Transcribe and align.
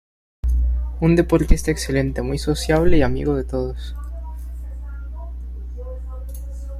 Un 0.99 1.13
deportista 1.15 1.69
excelente, 1.69 2.23
muy 2.23 2.39
sociable 2.39 2.97
y 2.97 3.03
amigo 3.03 3.35
de 3.35 3.43
todos. 3.43 3.93